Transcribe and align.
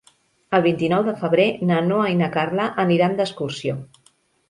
El 0.59 0.63
vint-i-nou 0.67 1.03
de 1.09 1.13
febrer 1.19 1.45
na 1.73 1.83
Noa 1.91 2.09
i 2.17 2.19
na 2.25 2.33
Carla 2.39 2.69
aniran 2.89 3.19
d'excursió. 3.23 3.83